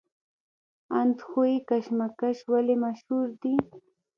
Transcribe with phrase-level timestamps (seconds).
[0.99, 3.55] اندخوی کشمش ولې مشهور دي؟